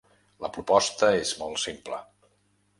La 0.45 0.49
proposta 0.55 1.11
és 1.19 1.35
molt 1.45 1.63
simple. 1.67 2.03